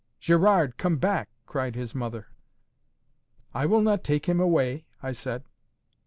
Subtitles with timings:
[0.19, 2.25] "Gerard, come back," cried his mother.
[3.53, 5.43] "I will not take him away," I said.